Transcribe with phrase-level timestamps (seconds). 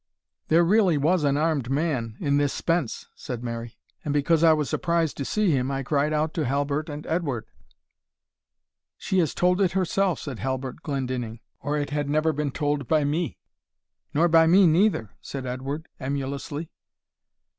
[0.47, 4.67] "There really was an armed man in this spence," said Mary; "and because I was
[4.67, 7.45] surprised to see him, I cried out to Halbert and Edward"
[8.97, 13.03] "She has told it herself," said Halbert Glendinning, "or it had never been told by
[13.03, 13.37] me."
[14.11, 16.71] "Nor by me neither," said Edward, emulously.